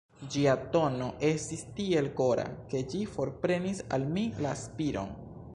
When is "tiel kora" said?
1.81-2.47